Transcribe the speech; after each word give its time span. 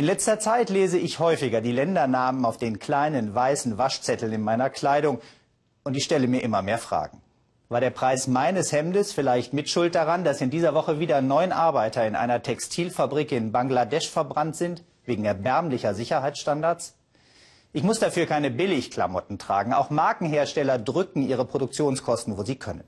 In 0.00 0.06
letzter 0.06 0.38
Zeit 0.38 0.70
lese 0.70 0.96
ich 0.96 1.18
häufiger 1.18 1.60
die 1.60 1.72
Ländernamen 1.72 2.46
auf 2.46 2.56
den 2.56 2.78
kleinen 2.78 3.34
weißen 3.34 3.76
Waschzetteln 3.76 4.32
in 4.32 4.40
meiner 4.40 4.70
Kleidung 4.70 5.20
und 5.84 5.94
ich 5.94 6.04
stelle 6.04 6.26
mir 6.26 6.42
immer 6.42 6.62
mehr 6.62 6.78
Fragen. 6.78 7.20
War 7.68 7.82
der 7.82 7.90
Preis 7.90 8.26
meines 8.26 8.72
Hemdes 8.72 9.12
vielleicht 9.12 9.52
mitschuld 9.52 9.94
daran, 9.94 10.24
dass 10.24 10.40
in 10.40 10.48
dieser 10.48 10.72
Woche 10.72 11.00
wieder 11.00 11.20
neun 11.20 11.52
Arbeiter 11.52 12.06
in 12.06 12.16
einer 12.16 12.42
Textilfabrik 12.42 13.30
in 13.30 13.52
Bangladesch 13.52 14.08
verbrannt 14.08 14.56
sind, 14.56 14.82
wegen 15.04 15.26
erbärmlicher 15.26 15.92
Sicherheitsstandards? 15.92 16.94
Ich 17.74 17.82
muss 17.82 17.98
dafür 17.98 18.24
keine 18.24 18.50
Billigklamotten 18.50 19.38
tragen. 19.38 19.74
Auch 19.74 19.90
Markenhersteller 19.90 20.78
drücken 20.78 21.28
ihre 21.28 21.44
Produktionskosten, 21.44 22.38
wo 22.38 22.42
sie 22.42 22.56
können. 22.56 22.84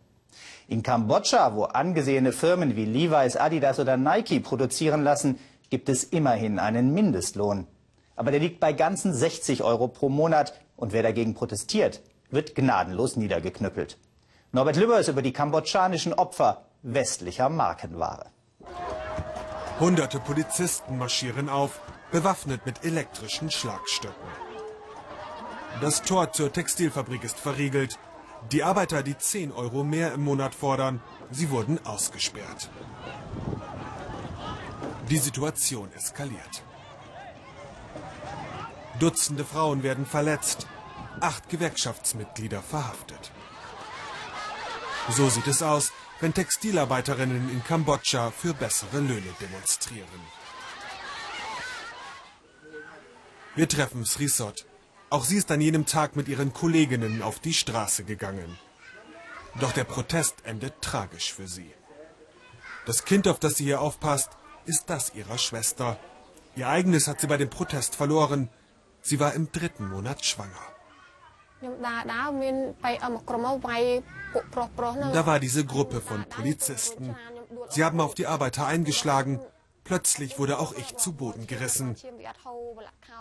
In 0.67 0.83
Kambodscha, 0.83 1.55
wo 1.55 1.65
angesehene 1.65 2.33
Firmen 2.33 2.75
wie 2.75 2.87
Levi's, 2.87 3.37
Adidas 3.37 3.79
oder 3.79 3.99
Nike 3.99 4.41
produzieren 4.41 5.05
lassen, 5.05 5.39
gibt 5.73 5.89
es 5.89 6.05
immerhin 6.05 6.59
einen 6.59 6.93
Mindestlohn. 6.93 7.67
Aber 8.15 8.31
der 8.31 8.41
liegt 8.41 8.61
bei 8.61 8.75
ganzen 8.75 9.15
60 9.15 9.63
Euro 9.63 9.89
pro 9.89 10.11
Monat. 10.11 10.53
Und 10.77 10.93
wer 10.93 11.03
dagegen 11.03 11.33
protestiert, 11.33 12.03
wird 12.29 12.55
gnadenlos 12.55 13.17
niedergeknüppelt. 13.17 13.97
Norbert 14.53 14.77
Lübbers 14.77 15.09
über 15.09 15.23
die 15.23 15.33
kambodschanischen 15.33 16.13
Opfer 16.13 16.67
westlicher 16.83 17.49
Markenware. 17.49 18.27
Hunderte 19.81 20.21
Polizisten 20.21 20.99
marschieren 20.99 21.49
auf, 21.49 21.81
bewaffnet 22.11 22.67
mit 22.67 22.85
elektrischen 22.85 23.51
Schlagstöcken. 23.51 24.29
Das 25.81 26.03
Tor 26.03 26.33
zur 26.33 26.53
Textilfabrik 26.53 27.25
ist 27.25 27.39
verriegelt. 27.39 27.99
Die 28.51 28.63
Arbeiter, 28.63 29.03
die 29.03 29.17
10 29.17 29.53
Euro 29.53 29.85
mehr 29.85 30.13
im 30.13 30.23
Monat 30.25 30.55
fordern, 30.55 31.01
sie 31.31 31.49
wurden 31.49 31.81
ausgesperrt. 31.87 32.69
Die 35.13 35.19
Situation 35.19 35.93
eskaliert. 35.93 36.63
Dutzende 38.99 39.45
Frauen 39.45 39.83
werden 39.83 40.07
verletzt, 40.07 40.67
acht 41.21 41.51
Gewerkschaftsmitglieder 41.51 42.63
verhaftet. 42.63 43.31
So 45.11 45.29
sieht 45.29 45.47
es 45.49 45.63
aus, 45.63 45.93
wenn 46.21 46.33
Textilarbeiterinnen 46.33 47.51
in 47.51 47.63
Kambodscha 47.63 48.31
für 48.31 48.55
bessere 48.55 49.01
Löhne 49.01 49.35
demonstrieren. 49.39 50.23
Wir 53.55 53.69
treffen 53.69 54.07
Srisot. 54.07 54.65
Auch 55.11 55.27
sie 55.27 55.37
ist 55.37 55.51
an 55.51 55.61
jenem 55.61 55.85
Tag 55.85 56.17
mit 56.17 56.27
ihren 56.27 56.55
Kolleginnen 56.55 57.21
auf 57.21 57.39
die 57.39 57.53
Straße 57.53 58.05
gegangen. 58.05 58.59
Doch 59.61 59.73
der 59.73 59.85
Protest 59.85 60.37
endet 60.45 60.81
tragisch 60.81 61.35
für 61.35 61.49
sie. 61.49 61.71
Das 62.87 63.05
Kind, 63.05 63.29
auf 63.29 63.39
das 63.39 63.57
sie 63.57 63.65
hier 63.65 63.83
aufpasst, 63.83 64.31
ist 64.67 64.91
das 64.91 65.15
ihrer 65.15 65.39
Schwester. 65.39 65.99
Ihr 66.57 66.69
eigenes 66.69 67.09
hat 67.09 67.21
sie 67.21 67.27
bei 67.27 67.37
dem 67.37 67.51
Protest 67.51 67.95
verloren. 67.95 68.49
Sie 69.01 69.19
war 69.19 69.35
im 69.35 69.51
dritten 69.51 69.89
Monat 69.89 70.25
schwanger. 70.25 70.51
Da 75.13 75.27
war 75.27 75.39
diese 75.39 75.65
Gruppe 75.65 76.01
von 76.01 76.25
Polizisten. 76.25 77.17
Sie 77.69 77.85
haben 77.85 78.01
auf 78.01 78.15
die 78.15 78.27
Arbeiter 78.27 78.67
eingeschlagen. 78.67 79.41
Plötzlich 79.85 80.39
wurde 80.39 80.59
auch 80.59 80.75
ich 80.75 80.97
zu 80.97 81.13
Boden 81.13 81.47
gerissen. 81.47 81.97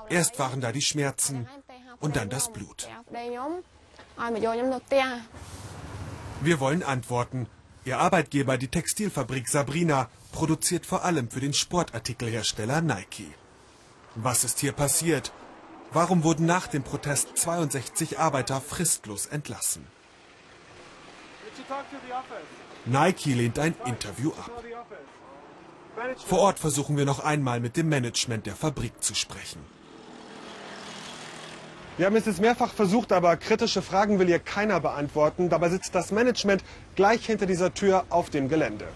Erst 0.09 0.39
waren 0.39 0.61
da 0.61 0.71
die 0.71 0.81
Schmerzen 0.81 1.47
und 1.99 2.15
dann 2.15 2.29
das 2.29 2.51
Blut. 2.51 2.87
Wir 6.41 6.59
wollen 6.59 6.83
antworten. 6.83 7.47
Ihr 7.83 7.97
Arbeitgeber, 7.97 8.57
die 8.57 8.67
Textilfabrik 8.67 9.47
Sabrina, 9.47 10.07
produziert 10.31 10.85
vor 10.85 11.03
allem 11.03 11.31
für 11.31 11.39
den 11.39 11.53
Sportartikelhersteller 11.53 12.81
Nike. 12.81 13.33
Was 14.15 14.43
ist 14.43 14.59
hier 14.59 14.71
passiert? 14.71 15.31
Warum 15.91 16.23
wurden 16.23 16.45
nach 16.45 16.67
dem 16.67 16.83
Protest 16.83 17.37
62 17.37 18.19
Arbeiter 18.19 18.61
fristlos 18.61 19.25
entlassen? 19.25 19.87
Nike 22.85 23.33
lehnt 23.33 23.57
ein 23.57 23.75
Interview 23.85 24.31
ab. 24.33 24.63
Vor 26.25 26.39
Ort 26.39 26.59
versuchen 26.59 26.97
wir 26.97 27.05
noch 27.05 27.19
einmal 27.19 27.59
mit 27.59 27.77
dem 27.77 27.89
Management 27.89 28.45
der 28.45 28.55
Fabrik 28.55 29.03
zu 29.03 29.15
sprechen. 29.15 29.59
Wir 31.97 32.05
haben 32.05 32.15
es 32.15 32.25
jetzt 32.25 32.41
mehrfach 32.41 32.73
versucht, 32.73 33.11
aber 33.11 33.35
kritische 33.37 33.81
Fragen 33.81 34.17
will 34.17 34.27
hier 34.27 34.39
keiner 34.39 34.79
beantworten. 34.79 35.49
Dabei 35.49 35.69
sitzt 35.69 35.93
das 35.93 36.11
Management 36.11 36.63
gleich 36.95 37.25
hinter 37.25 37.45
dieser 37.45 37.73
Tür 37.73 38.05
auf 38.09 38.29
dem 38.29 38.47
Gelände. 38.47 38.87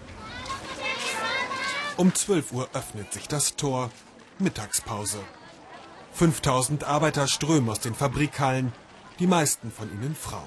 Um 1.97 2.13
12 2.13 2.51
Uhr 2.53 2.69
öffnet 2.73 3.13
sich 3.13 3.27
das 3.27 3.55
Tor. 3.55 3.89
Mittagspause. 4.39 5.19
5000 6.13 6.85
Arbeiter 6.85 7.27
strömen 7.27 7.69
aus 7.69 7.79
den 7.79 7.93
Fabrikhallen, 7.93 8.73
die 9.19 9.27
meisten 9.27 9.71
von 9.71 9.91
ihnen 9.91 10.15
Frauen. 10.15 10.43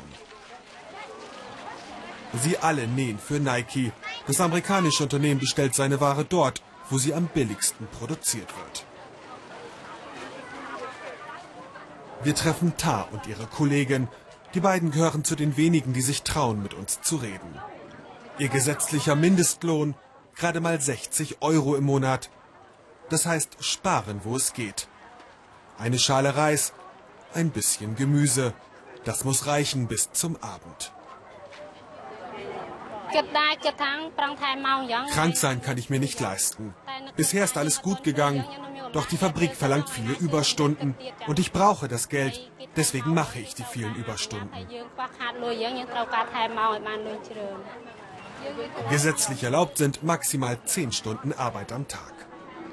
Sie 2.42 2.58
alle 2.58 2.86
nähen 2.86 3.18
für 3.18 3.40
Nike. 3.40 3.92
Das 4.26 4.40
amerikanische 4.40 5.04
Unternehmen 5.04 5.40
bestellt 5.40 5.74
seine 5.74 6.00
Ware 6.00 6.24
dort, 6.24 6.62
wo 6.90 6.98
sie 6.98 7.14
am 7.14 7.28
billigsten 7.28 7.86
produziert 7.98 8.48
wird. 8.56 8.84
Wir 12.22 12.34
treffen 12.34 12.76
Ta 12.76 13.02
und 13.12 13.26
ihre 13.26 13.46
Kollegin. 13.46 14.08
Die 14.54 14.60
beiden 14.60 14.90
gehören 14.90 15.24
zu 15.24 15.36
den 15.36 15.56
wenigen, 15.56 15.92
die 15.92 16.02
sich 16.02 16.22
trauen, 16.22 16.62
mit 16.62 16.74
uns 16.74 17.00
zu 17.00 17.16
reden. 17.16 17.60
Ihr 18.38 18.48
gesetzlicher 18.48 19.14
Mindestlohn 19.14 19.94
gerade 20.34 20.60
mal 20.60 20.80
60 20.80 21.42
Euro 21.42 21.76
im 21.76 21.84
Monat. 21.84 22.30
Das 23.08 23.26
heißt 23.26 23.58
sparen, 23.60 24.20
wo 24.24 24.36
es 24.36 24.52
geht. 24.52 24.88
Eine 25.78 25.98
Schale 25.98 26.36
Reis, 26.36 26.72
ein 27.34 27.50
bisschen 27.50 27.94
Gemüse. 27.94 28.52
Das 29.04 29.24
muss 29.24 29.46
reichen 29.46 29.86
bis 29.86 30.12
zum 30.12 30.36
Abend. 30.42 30.92
Krank 35.12 35.36
sein 35.36 35.62
kann 35.62 35.78
ich 35.78 35.90
mir 35.90 36.00
nicht 36.00 36.20
leisten. 36.20 36.74
Bisher 37.16 37.44
ist 37.44 37.56
alles 37.56 37.82
gut 37.82 38.02
gegangen, 38.04 38.44
doch 38.92 39.06
die 39.06 39.16
Fabrik 39.16 39.54
verlangt 39.54 39.90
viele 39.90 40.14
Überstunden 40.14 40.94
und 41.26 41.38
ich 41.38 41.52
brauche 41.52 41.88
das 41.88 42.08
Geld. 42.08 42.50
Deswegen 42.76 43.14
mache 43.14 43.38
ich 43.40 43.54
die 43.54 43.64
vielen 43.64 43.94
Überstunden. 43.96 44.50
Gesetzlich 48.90 49.42
erlaubt 49.42 49.78
sind 49.78 50.02
maximal 50.02 50.58
10 50.64 50.92
Stunden 50.92 51.32
Arbeit 51.32 51.72
am 51.72 51.88
Tag. 51.88 52.14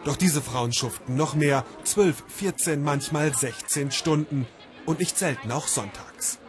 Doch 0.03 0.15
diese 0.15 0.41
Frauen 0.41 0.71
schuften 0.71 1.15
noch 1.15 1.33
mehr, 1.33 1.65
12, 1.83 2.23
14, 2.27 2.83
manchmal 2.83 3.33
16 3.33 3.91
Stunden 3.91 4.47
und 4.85 4.99
nicht 4.99 5.17
selten 5.17 5.51
auch 5.51 5.67
sonntags. 5.67 6.39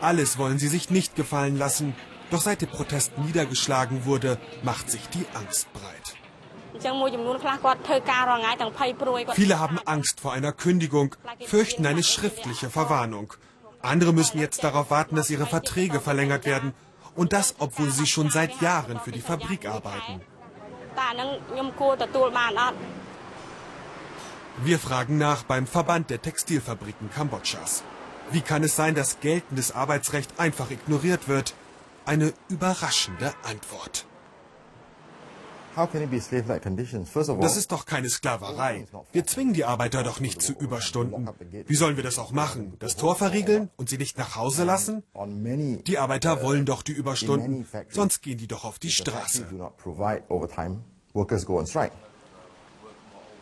Alles 0.00 0.38
wollen 0.38 0.58
sie 0.58 0.68
sich 0.68 0.90
nicht 0.90 1.16
gefallen 1.16 1.58
lassen, 1.58 1.94
doch 2.30 2.40
seit 2.40 2.60
der 2.60 2.66
Protest 2.66 3.18
niedergeschlagen 3.18 4.04
wurde, 4.04 4.38
macht 4.62 4.90
sich 4.90 5.08
die 5.08 5.26
Angst 5.34 5.72
breit. 5.72 6.16
Viele 9.34 9.58
haben 9.58 9.78
Angst 9.86 10.20
vor 10.20 10.32
einer 10.32 10.52
Kündigung, 10.52 11.14
fürchten 11.46 11.86
eine 11.86 12.02
schriftliche 12.02 12.70
Verwarnung. 12.70 13.32
Andere 13.80 14.12
müssen 14.12 14.38
jetzt 14.38 14.62
darauf 14.64 14.90
warten, 14.90 15.16
dass 15.16 15.30
ihre 15.30 15.46
Verträge 15.46 16.00
verlängert 16.00 16.44
werden 16.44 16.74
und 17.14 17.32
das, 17.32 17.54
obwohl 17.58 17.90
sie 17.90 18.06
schon 18.06 18.30
seit 18.30 18.60
Jahren 18.60 19.00
für 19.00 19.12
die 19.12 19.20
Fabrik 19.20 19.66
arbeiten. 19.66 20.20
Wir 24.64 24.78
fragen 24.78 25.18
nach 25.18 25.42
beim 25.44 25.66
Verband 25.66 26.10
der 26.10 26.22
Textilfabriken 26.22 27.10
Kambodschas. 27.10 27.82
Wie 28.30 28.40
kann 28.40 28.64
es 28.64 28.74
sein, 28.74 28.94
dass 28.94 29.20
geltendes 29.20 29.72
Arbeitsrecht 29.72 30.40
einfach 30.40 30.70
ignoriert 30.70 31.28
wird? 31.28 31.54
Eine 32.06 32.32
überraschende 32.48 33.34
Antwort. 33.42 34.06
Das 35.74 37.56
ist 37.56 37.72
doch 37.72 37.84
keine 37.84 38.08
Sklaverei. 38.08 38.86
Wir 39.12 39.26
zwingen 39.26 39.52
die 39.52 39.64
Arbeiter 39.64 40.02
doch 40.04 40.20
nicht 40.20 40.40
zu 40.40 40.52
Überstunden. 40.54 41.28
Wie 41.66 41.74
sollen 41.74 41.96
wir 41.96 42.04
das 42.04 42.18
auch 42.18 42.30
machen? 42.30 42.76
Das 42.78 42.96
Tor 42.96 43.16
verriegeln 43.16 43.70
und 43.76 43.90
sie 43.90 43.98
nicht 43.98 44.16
nach 44.16 44.36
Hause 44.36 44.64
lassen? 44.64 45.02
Die 45.14 45.98
Arbeiter 45.98 46.42
wollen 46.42 46.64
doch 46.64 46.82
die 46.82 46.92
Überstunden, 46.92 47.66
sonst 47.90 48.22
gehen 48.22 48.38
die 48.38 48.46
doch 48.46 48.64
auf 48.64 48.78
die 48.78 48.90
Straße. 48.92 49.44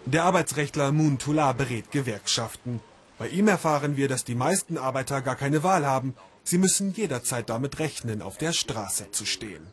Der 0.07 0.25
Arbeitsrechtler 0.25 0.93
Moon 0.93 1.19
Tula 1.19 1.53
berät 1.53 1.91
Gewerkschaften. 1.93 2.81
Bei 3.19 3.29
ihm 3.29 3.47
erfahren 3.47 3.97
wir, 3.97 4.09
dass 4.09 4.25
die 4.25 4.35
meisten 4.35 4.77
Arbeiter 4.77 5.23
gar 5.23 5.37
keine 5.37 5.63
Wahl 5.63 5.87
haben. 5.87 6.15
Sie 6.45 6.59
müssen 6.59 6.93
jederzeit 6.93 7.49
damit 7.49 7.79
rechnen, 7.79 8.23
auf 8.23 8.37
der 8.39 8.53
Straße 8.53 9.11
zu 9.11 9.25
stehen. 9.25 9.67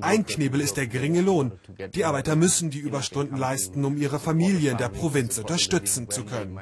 Ein 0.00 0.24
Knebel 0.24 0.60
ist 0.62 0.78
der 0.78 0.86
geringe 0.86 1.20
Lohn. 1.20 1.52
Die 1.94 2.04
Arbeiter 2.06 2.36
müssen 2.36 2.70
die 2.70 2.78
Überstunden 2.78 3.36
leisten, 3.36 3.84
um 3.84 3.98
ihre 3.98 4.18
Familie 4.18 4.70
in 4.70 4.78
der 4.78 4.88
Provinz 4.88 5.36
unterstützen 5.36 6.08
zu 6.08 6.24
können. 6.24 6.58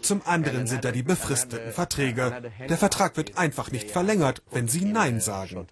Zum 0.00 0.22
anderen 0.24 0.66
sind 0.66 0.84
da 0.84 0.92
die 0.92 1.02
befristeten 1.02 1.72
Verträge. 1.72 2.50
Der 2.68 2.78
Vertrag 2.78 3.18
wird 3.18 3.36
einfach 3.36 3.70
nicht 3.70 3.90
verlängert, 3.90 4.42
wenn 4.50 4.66
sie 4.66 4.86
Nein 4.86 5.20
sagen. 5.20 5.66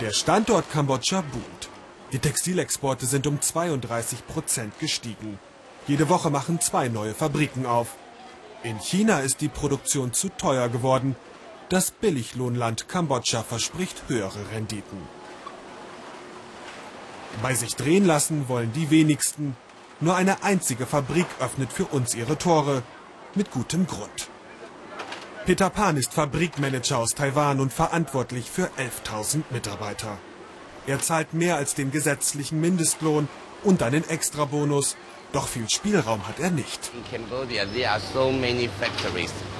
Der 0.00 0.10
Standort 0.10 0.70
Kambodscha 0.72 1.20
boomt. 1.20 1.68
Die 2.12 2.18
Textilexporte 2.18 3.06
sind 3.06 3.26
um 3.28 3.40
32 3.40 4.26
Prozent 4.26 4.78
gestiegen. 4.80 5.38
Jede 5.86 6.08
Woche 6.08 6.30
machen 6.30 6.60
zwei 6.60 6.88
neue 6.88 7.14
Fabriken 7.14 7.66
auf. 7.66 7.94
In 8.64 8.78
China 8.78 9.20
ist 9.20 9.40
die 9.40 9.48
Produktion 9.48 10.12
zu 10.12 10.28
teuer 10.28 10.68
geworden. 10.68 11.14
Das 11.68 11.92
Billiglohnland 11.92 12.88
Kambodscha 12.88 13.44
verspricht 13.44 14.02
höhere 14.08 14.50
Renditen. 14.52 14.98
Bei 17.42 17.54
sich 17.54 17.76
drehen 17.76 18.04
lassen 18.04 18.48
wollen 18.48 18.72
die 18.72 18.90
wenigsten. 18.90 19.56
Nur 20.00 20.16
eine 20.16 20.42
einzige 20.42 20.86
Fabrik 20.86 21.26
öffnet 21.38 21.72
für 21.72 21.84
uns 21.84 22.16
ihre 22.16 22.36
Tore. 22.36 22.82
Mit 23.36 23.52
gutem 23.52 23.86
Grund. 23.86 24.28
Peter 25.46 25.70
Pan 25.70 25.96
ist 25.96 26.12
Fabrikmanager 26.12 26.98
aus 26.98 27.14
Taiwan 27.14 27.60
und 27.60 27.72
verantwortlich 27.72 28.50
für 28.50 28.68
11.000 28.76 29.44
Mitarbeiter. 29.50 30.18
Er 30.86 31.00
zahlt 31.00 31.34
mehr 31.34 31.56
als 31.56 31.74
den 31.74 31.90
gesetzlichen 31.90 32.60
Mindestlohn 32.60 33.28
und 33.62 33.82
einen 33.82 34.08
Extrabonus. 34.08 34.96
Doch 35.32 35.46
viel 35.46 35.68
Spielraum 35.68 36.26
hat 36.26 36.40
er 36.40 36.50
nicht. 36.50 36.90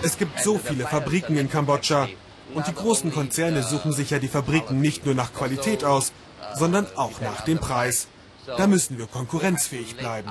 Es 0.03 0.19
gibt 0.19 0.41
so 0.41 0.59
viele 0.59 0.87
Fabriken 0.87 1.37
in 1.37 1.51
Kambodscha. 1.51 2.09
Und 2.55 2.67
die 2.67 2.75
großen 2.75 3.13
Konzerne 3.13 3.63
suchen 3.63 3.93
sich 3.93 4.11
ja 4.11 4.19
die 4.19 4.29
Fabriken 4.29 4.81
nicht 4.81 5.07
nur 5.07 5.15
nach 5.15 5.33
Qualität 5.33 5.85
aus, 5.85 6.13
sondern 6.57 6.87
auch 6.97 7.21
nach 7.21 7.43
dem 7.43 7.59
Preis. 7.59 8.09
Da 8.47 8.67
müssen 8.67 8.99
wir 8.99 9.07
konkurrenzfähig 9.07 9.97
bleiben. 9.97 10.29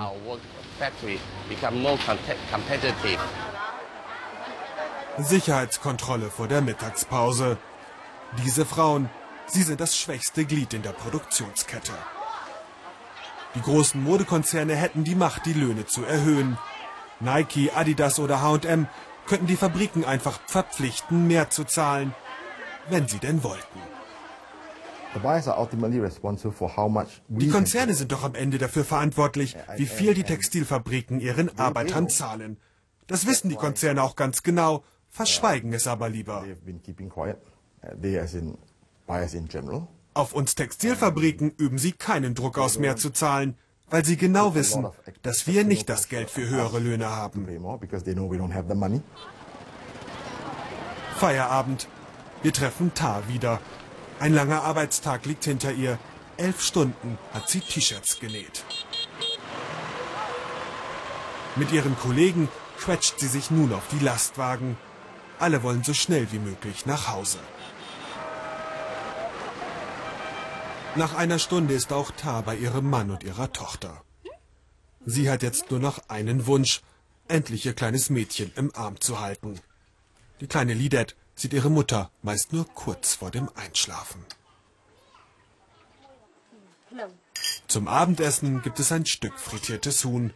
Sicherheitskontrolle 5.18 6.30
vor 6.30 6.48
der 6.48 6.62
Mittagspause. 6.62 7.58
Diese 8.44 8.66
Frauen, 8.66 9.10
sie 9.51 9.63
sind 9.63 9.80
das 9.80 9.98
schwächste 9.98 10.46
Glied 10.46 10.74
in 10.74 10.81
der 10.81 10.92
Produktionskette. 10.92 11.94
Die 13.56 13.62
großen 13.62 14.04
Modekonzerne 14.04 14.75
hätten 14.75 15.04
die 15.04 15.16
Macht, 15.16 15.46
die 15.46 15.54
Löhne 15.54 15.86
zu 15.86 16.04
erhöhen. 16.04 16.57
Nike, 17.19 17.72
Adidas 17.72 18.19
oder 18.19 18.42
H&M 18.42 18.88
könnten 19.25 19.48
die 19.48 19.56
Fabriken 19.56 20.06
einfach 20.06 20.40
verpflichten, 20.48 21.28
mehr 21.28 21.50
zu 21.50 21.63
zahlen, 21.63 22.13
wenn 22.90 23.07
sie 23.07 23.19
denn 23.19 23.44
wollten. 23.44 23.80
Die 27.28 27.50
Konzerne 27.50 27.95
sind 27.95 28.12
doch 28.12 28.24
am 28.24 28.36
Ende 28.36 28.60
dafür 28.60 28.86
verantwortlich, 28.86 29.57
wie 29.75 29.88
viel 29.88 30.13
die 30.13 30.24
Textilfabriken 30.24 31.19
ihren 31.19 31.57
Arbeitern 31.57 32.10
zahlen. 32.10 32.57
Das 33.07 33.25
wissen 33.25 33.50
die 33.50 33.56
Konzerne 33.56 34.04
auch 34.04 34.16
ganz 34.16 34.44
genau, 34.44 34.84
verschweigen 35.10 35.74
es 35.74 35.88
aber 35.88 36.10
lieber. 36.10 36.45
Auf 40.14 40.34
uns 40.34 40.56
Textilfabriken 40.56 41.52
üben 41.58 41.78
sie 41.78 41.94
keinen 41.94 42.36
Druck 42.36 42.58
aus, 42.58 42.78
mehr 42.78 42.96
zu 42.96 43.10
zahlen, 43.10 43.58
weil 43.90 44.06
sie 44.06 44.18
genau 44.18 44.54
wissen, 44.54 44.88
dass 45.24 45.48
wir 45.48 45.64
nicht 45.64 45.90
das 45.90 46.10
Geld 46.10 46.30
für 46.30 46.48
höhere 46.48 46.80
Löhne 46.80 47.10
haben. 47.10 47.48
Feierabend. 51.16 51.88
Wir 52.44 52.54
treffen 52.54 52.94
Ta 52.94 53.24
wieder. 53.28 53.60
Ein 54.20 54.34
langer 54.34 54.64
Arbeitstag 54.64 55.26
liegt 55.26 55.46
hinter 55.46 55.72
ihr. 55.72 55.98
Elf 56.38 56.62
Stunden 56.62 57.18
hat 57.34 57.50
sie 57.50 57.60
T-Shirts 57.60 58.20
genäht. 58.20 58.64
Mit 61.56 61.72
ihren 61.72 61.98
Kollegen 61.98 62.48
quetscht 62.78 63.20
sie 63.20 63.28
sich 63.28 63.52
nun 63.52 63.74
auf 63.74 63.84
die 63.92 64.04
Lastwagen. 64.04 64.78
Alle 65.40 65.64
wollen 65.64 65.84
so 65.84 65.94
schnell 65.94 66.32
wie 66.32 66.40
möglich 66.40 66.86
nach 66.86 67.10
Hause. 67.10 67.40
Nach 70.96 71.14
einer 71.14 71.40
Stunde 71.40 71.74
ist 71.74 71.94
auch 71.94 72.12
Ta 72.12 72.42
bei 72.42 72.56
ihrem 72.56 72.90
Mann 72.90 73.12
und 73.12 73.24
ihrer 73.24 73.54
Tochter. 73.54 74.04
Sie 75.06 75.30
hat 75.30 75.44
jetzt 75.44 75.72
nur 75.72 75.80
noch 75.80 76.10
einen 76.10 76.48
Wunsch, 76.48 76.82
endlich 77.28 77.66
ihr 77.66 77.74
kleines 77.74 78.10
Mädchen 78.10 78.52
im 78.56 78.74
Arm 78.76 79.00
zu 79.00 79.20
halten. 79.20 79.60
Die 80.42 80.48
kleine 80.48 80.74
Lidet 80.74 81.16
sieht 81.36 81.54
ihre 81.54 81.70
Mutter 81.70 82.12
meist 82.22 82.54
nur 82.54 82.66
kurz 82.66 83.16
vor 83.16 83.32
dem 83.32 83.50
Einschlafen. 83.56 84.26
Zum 87.68 87.88
Abendessen 87.88 88.62
gibt 88.62 88.80
es 88.80 88.92
ein 88.92 89.06
Stück 89.06 89.40
frittiertes 89.40 90.04
Huhn. 90.06 90.34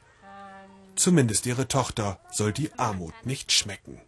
Zumindest 0.95 1.45
ihre 1.47 1.67
Tochter 1.67 2.19
soll 2.31 2.53
die 2.53 2.71
Armut 2.77 3.13
nicht 3.25 3.51
schmecken. 3.51 3.99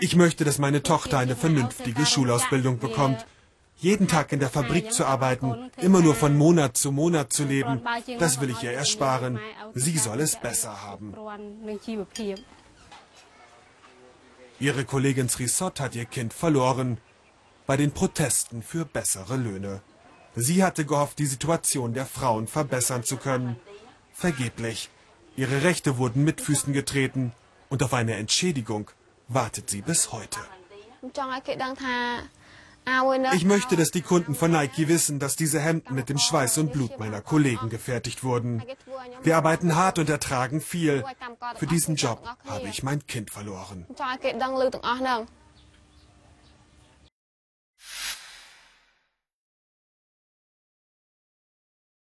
Ich 0.00 0.16
möchte, 0.16 0.44
dass 0.44 0.58
meine 0.58 0.82
Tochter 0.82 1.18
eine 1.18 1.36
vernünftige 1.36 2.06
Schulausbildung 2.06 2.78
bekommt. 2.78 3.26
Jeden 3.76 4.06
Tag 4.06 4.32
in 4.32 4.38
der 4.38 4.48
Fabrik 4.48 4.92
zu 4.92 5.04
arbeiten, 5.04 5.70
immer 5.78 6.00
nur 6.00 6.14
von 6.14 6.36
Monat 6.36 6.76
zu 6.76 6.92
Monat 6.92 7.32
zu 7.32 7.44
leben, 7.44 7.82
das 8.18 8.40
will 8.40 8.50
ich 8.50 8.62
ihr 8.62 8.72
ersparen. 8.72 9.40
Sie 9.74 9.98
soll 9.98 10.20
es 10.20 10.36
besser 10.36 10.82
haben. 10.82 11.14
Ihre 14.60 14.84
Kollegin 14.84 15.28
Srisot 15.28 15.80
hat 15.80 15.96
ihr 15.96 16.04
Kind 16.04 16.32
verloren 16.32 16.98
bei 17.66 17.76
den 17.76 17.90
Protesten 17.90 18.62
für 18.62 18.84
bessere 18.84 19.36
Löhne. 19.36 19.80
Sie 20.36 20.62
hatte 20.62 20.84
gehofft, 20.86 21.18
die 21.18 21.26
Situation 21.26 21.92
der 21.92 22.06
Frauen 22.06 22.46
verbessern 22.46 23.02
zu 23.02 23.16
können. 23.16 23.56
Vergeblich. 24.12 24.88
Ihre 25.36 25.62
Rechte 25.62 25.98
wurden 25.98 26.24
mit 26.24 26.40
Füßen 26.40 26.72
getreten 26.72 27.32
und 27.70 27.82
auf 27.82 27.94
eine 27.94 28.16
Entschädigung 28.16 28.90
wartet 29.28 29.70
sie 29.70 29.80
bis 29.80 30.12
heute. 30.12 30.40
Ich 33.34 33.44
möchte, 33.44 33.76
dass 33.76 33.90
die 33.92 34.02
Kunden 34.02 34.34
von 34.34 34.50
Nike 34.50 34.88
wissen, 34.88 35.20
dass 35.20 35.36
diese 35.36 35.60
Hemden 35.60 35.94
mit 35.94 36.08
dem 36.08 36.18
Schweiß 36.18 36.58
und 36.58 36.72
Blut 36.72 36.98
meiner 36.98 37.20
Kollegen 37.20 37.68
gefertigt 37.70 38.24
wurden. 38.24 38.62
Wir 39.22 39.36
arbeiten 39.36 39.76
hart 39.76 39.98
und 39.98 40.10
ertragen 40.10 40.60
viel. 40.60 41.04
Für 41.56 41.66
diesen 41.66 41.94
Job 41.94 42.26
habe 42.46 42.68
ich 42.68 42.82
mein 42.82 43.06
Kind 43.06 43.30
verloren. 43.30 43.86